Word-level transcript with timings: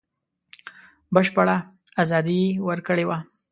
بشپړه 1.13 1.57
ازادي 2.01 2.37
یې 2.43 2.49
ورکړې 2.67 3.05
وه. 3.09 3.17